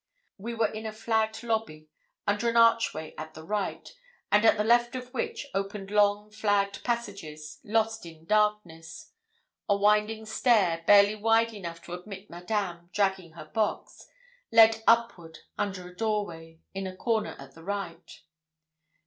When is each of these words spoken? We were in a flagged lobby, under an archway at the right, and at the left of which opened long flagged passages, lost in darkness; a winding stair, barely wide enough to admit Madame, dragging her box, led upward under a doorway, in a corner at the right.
We 0.39 0.55
were 0.55 0.65
in 0.71 0.87
a 0.87 0.91
flagged 0.91 1.43
lobby, 1.43 1.91
under 2.25 2.49
an 2.49 2.57
archway 2.57 3.13
at 3.19 3.35
the 3.35 3.43
right, 3.43 3.87
and 4.31 4.43
at 4.43 4.57
the 4.57 4.63
left 4.63 4.95
of 4.95 5.13
which 5.13 5.45
opened 5.53 5.91
long 5.91 6.31
flagged 6.31 6.83
passages, 6.83 7.59
lost 7.63 8.03
in 8.07 8.25
darkness; 8.25 9.11
a 9.69 9.77
winding 9.77 10.25
stair, 10.25 10.83
barely 10.87 11.13
wide 11.13 11.53
enough 11.53 11.83
to 11.83 11.93
admit 11.93 12.31
Madame, 12.31 12.89
dragging 12.91 13.33
her 13.33 13.45
box, 13.45 14.07
led 14.51 14.81
upward 14.87 15.37
under 15.55 15.87
a 15.87 15.95
doorway, 15.95 16.61
in 16.73 16.87
a 16.87 16.95
corner 16.97 17.35
at 17.37 17.53
the 17.53 17.63
right. 17.63 18.23